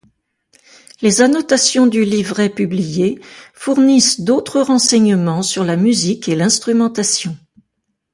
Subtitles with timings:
[1.03, 3.21] Les annotations du livret publié
[3.53, 7.37] fournissent d'autres renseignements sur la musique et l'instrumentation.